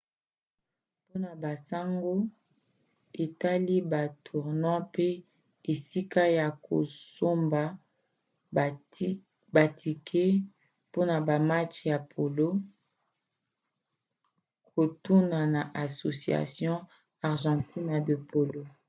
[1.05, 2.13] mpona basango
[3.23, 5.07] etali batournois mpe
[5.71, 7.61] esika ya kosomba
[9.55, 10.25] batike
[10.89, 12.47] mpona bamatch ya polo
[14.71, 16.77] kotuna na asociacion
[17.29, 18.61] argentina de polo